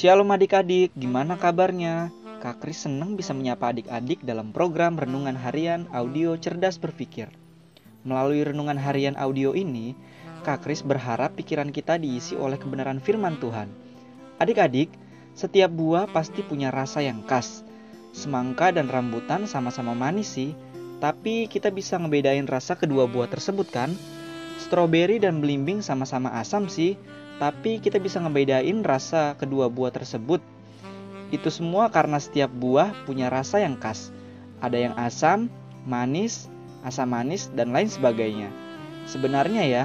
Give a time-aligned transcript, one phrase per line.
[0.00, 2.08] Shalom adik-adik, gimana kabarnya?
[2.40, 7.28] Kak Kris senang bisa menyapa adik-adik dalam program Renungan Harian Audio Cerdas Berpikir.
[8.08, 9.92] Melalui renungan harian audio ini,
[10.40, 13.68] Kak Kris berharap pikiran kita diisi oleh kebenaran firman Tuhan.
[14.40, 14.88] Adik-adik,
[15.36, 17.60] setiap buah pasti punya rasa yang khas.
[18.16, 20.56] Semangka dan rambutan sama-sama manis sih,
[20.96, 23.92] tapi kita bisa ngebedain rasa kedua buah tersebut kan?
[24.60, 27.00] Stroberi dan belimbing sama-sama asam sih,
[27.40, 30.44] tapi kita bisa ngebedain rasa kedua buah tersebut.
[31.32, 34.12] Itu semua karena setiap buah punya rasa yang khas.
[34.60, 35.48] Ada yang asam,
[35.88, 36.52] manis,
[36.84, 38.52] asam manis, dan lain sebagainya.
[39.08, 39.84] Sebenarnya ya,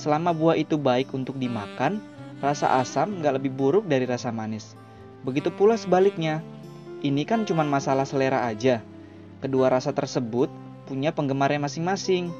[0.00, 2.00] selama buah itu baik untuk dimakan,
[2.40, 4.72] rasa asam nggak lebih buruk dari rasa manis.
[5.20, 6.40] Begitu pula sebaliknya.
[7.04, 8.80] Ini kan cuma masalah selera aja.
[9.44, 10.48] Kedua rasa tersebut
[10.88, 12.32] punya penggemarnya masing-masing.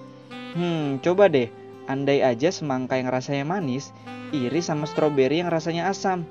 [0.56, 1.52] Hmm, coba deh,
[1.90, 3.92] andai aja semangka yang rasanya manis
[4.34, 6.26] iri sama stroberi yang rasanya asam.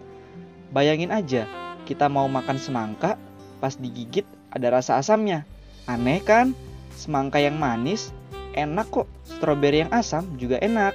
[0.74, 1.46] Bayangin aja,
[1.86, 3.16] kita mau makan semangka,
[3.62, 5.46] pas digigit ada rasa asamnya.
[5.86, 6.52] Aneh kan?
[6.94, 8.14] Semangka yang manis
[8.54, 10.94] enak kok, stroberi yang asam juga enak.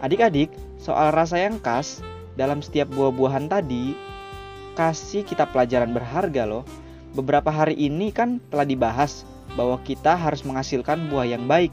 [0.00, 2.00] Adik-adik, soal rasa yang khas
[2.34, 3.94] dalam setiap buah-buahan tadi
[4.74, 6.66] kasih kita pelajaran berharga loh.
[7.14, 9.22] Beberapa hari ini kan telah dibahas
[9.54, 11.70] bahwa kita harus menghasilkan buah yang baik.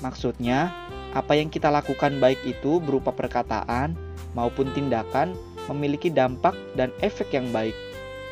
[0.00, 0.72] Maksudnya,
[1.10, 3.98] apa yang kita lakukan baik itu berupa perkataan,
[4.34, 5.34] maupun tindakan
[5.66, 7.74] memiliki dampak dan efek yang baik.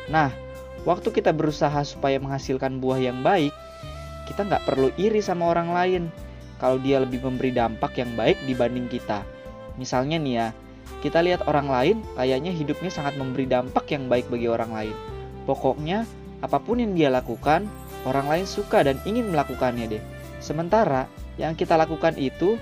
[0.07, 0.31] Nah,
[0.87, 3.51] waktu kita berusaha supaya menghasilkan buah yang baik,
[4.31, 6.03] kita nggak perlu iri sama orang lain
[6.59, 9.23] kalau dia lebih memberi dampak yang baik dibanding kita.
[9.79, 10.47] Misalnya nih ya,
[10.99, 14.95] kita lihat orang lain kayaknya hidupnya sangat memberi dampak yang baik bagi orang lain.
[15.47, 16.03] Pokoknya,
[16.43, 17.67] apa pun yang dia lakukan,
[18.03, 20.03] orang lain suka dan ingin melakukannya deh.
[20.43, 21.07] Sementara
[21.39, 22.59] yang kita lakukan itu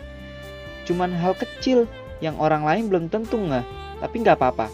[0.87, 1.83] cuman hal kecil
[2.23, 3.65] yang orang lain belum tentu nggak.
[3.99, 4.71] Tapi nggak apa-apa.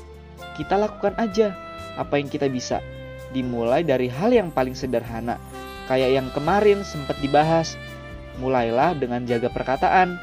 [0.55, 1.57] Kita lakukan aja
[1.97, 2.79] apa yang kita bisa.
[3.33, 5.41] Dimulai dari hal yang paling sederhana.
[5.89, 7.75] Kayak yang kemarin sempat dibahas.
[8.37, 10.15] Mulailah dengan jaga perkataan.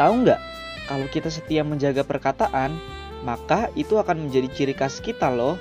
[0.00, 0.40] Tahu nggak?
[0.84, 2.76] Kalau kita setia menjaga perkataan,
[3.24, 5.56] maka itu akan menjadi ciri khas kita loh.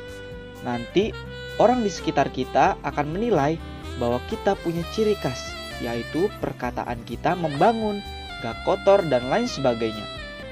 [0.68, 1.16] Nanti
[1.60, 3.56] orang di sekitar kita akan menilai
[4.02, 8.04] bahwa kita punya ciri khas, yaitu perkataan kita membangun,
[8.44, 10.04] gak kotor, dan lain sebagainya.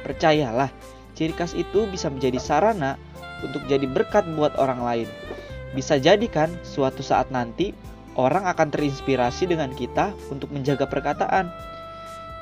[0.07, 0.71] Percayalah,
[1.13, 2.95] ciri khas itu bisa menjadi sarana
[3.43, 5.09] untuk jadi berkat buat orang lain.
[5.75, 7.75] Bisa jadi kan suatu saat nanti
[8.15, 11.51] orang akan terinspirasi dengan kita untuk menjaga perkataan.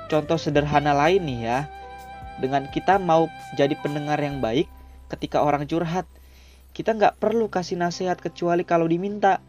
[0.10, 1.60] Contoh sederhana lain nih ya,
[2.40, 3.28] dengan kita mau
[3.60, 4.66] jadi pendengar yang baik
[5.12, 6.06] ketika orang curhat,
[6.72, 9.42] kita nggak perlu kasih nasihat kecuali kalau diminta.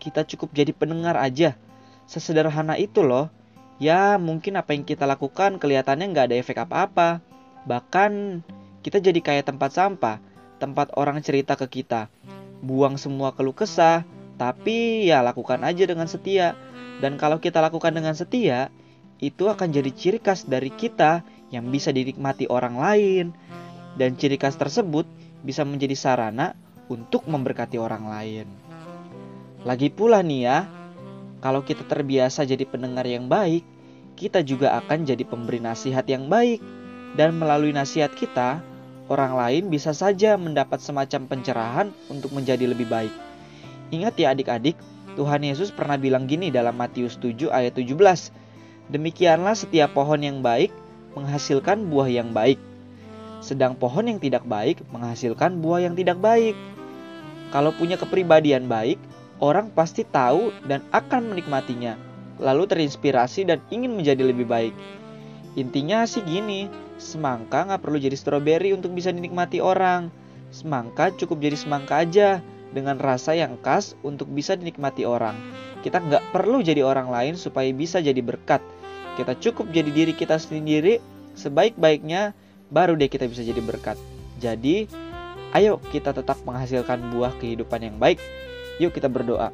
[0.00, 1.60] Kita cukup jadi pendengar aja.
[2.08, 3.28] Sesederhana itu loh.
[3.80, 7.24] Ya mungkin apa yang kita lakukan kelihatannya nggak ada efek apa-apa.
[7.64, 8.44] Bahkan
[8.84, 10.20] kita jadi kayak tempat sampah,
[10.60, 12.12] tempat orang cerita ke kita.
[12.60, 14.04] Buang semua keluh kesah,
[14.36, 16.52] tapi ya lakukan aja dengan setia.
[17.00, 18.68] Dan kalau kita lakukan dengan setia,
[19.16, 23.26] itu akan jadi ciri khas dari kita yang bisa dinikmati orang lain.
[23.96, 25.08] Dan ciri khas tersebut
[25.40, 26.52] bisa menjadi sarana
[26.92, 28.46] untuk memberkati orang lain.
[29.64, 30.68] Lagi pula nih ya,
[31.40, 33.64] kalau kita terbiasa jadi pendengar yang baik,
[34.16, 36.60] kita juga akan jadi pemberi nasihat yang baik
[37.16, 38.60] dan melalui nasihat kita,
[39.08, 43.12] orang lain bisa saja mendapat semacam pencerahan untuk menjadi lebih baik.
[43.90, 44.78] Ingat ya adik-adik,
[45.18, 47.96] Tuhan Yesus pernah bilang gini dalam Matius 7 ayat 17.
[48.92, 50.70] Demikianlah setiap pohon yang baik
[51.18, 52.60] menghasilkan buah yang baik.
[53.42, 56.54] Sedang pohon yang tidak baik menghasilkan buah yang tidak baik.
[57.50, 59.02] Kalau punya kepribadian baik,
[59.40, 61.96] orang pasti tahu dan akan menikmatinya,
[62.36, 64.76] lalu terinspirasi dan ingin menjadi lebih baik.
[65.58, 66.70] Intinya sih gini,
[67.00, 70.12] semangka nggak perlu jadi stroberi untuk bisa dinikmati orang.
[70.54, 72.38] Semangka cukup jadi semangka aja
[72.70, 75.34] dengan rasa yang khas untuk bisa dinikmati orang.
[75.82, 78.62] Kita nggak perlu jadi orang lain supaya bisa jadi berkat.
[79.18, 81.02] Kita cukup jadi diri kita sendiri
[81.34, 82.36] sebaik-baiknya,
[82.70, 83.98] baru deh kita bisa jadi berkat.
[84.38, 84.86] Jadi,
[85.56, 88.22] ayo kita tetap menghasilkan buah kehidupan yang baik.
[88.80, 89.52] Yuk kita berdoa.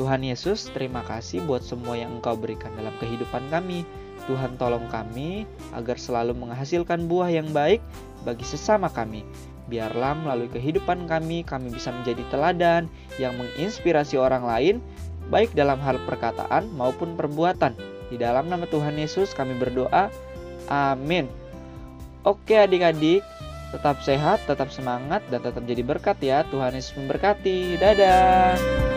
[0.00, 3.84] Tuhan Yesus, terima kasih buat semua yang Engkau berikan dalam kehidupan kami.
[4.24, 5.44] Tuhan tolong kami
[5.76, 7.84] agar selalu menghasilkan buah yang baik
[8.24, 9.28] bagi sesama kami.
[9.68, 12.88] Biarlah melalui kehidupan kami, kami bisa menjadi teladan
[13.20, 14.74] yang menginspirasi orang lain,
[15.28, 17.76] baik dalam hal perkataan maupun perbuatan.
[18.08, 20.08] Di dalam nama Tuhan Yesus kami berdoa.
[20.72, 21.28] Amin.
[22.24, 23.20] Oke adik-adik,
[23.72, 26.44] tetap sehat, tetap semangat, dan tetap jadi berkat ya.
[26.52, 27.80] Tuhan Yesus memberkati.
[27.80, 28.91] Dadah.